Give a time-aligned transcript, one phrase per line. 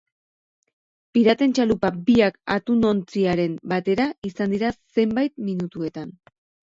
[1.17, 6.15] Piraten txalupa biak atunontziarekin batera izan dira zenbait minututan.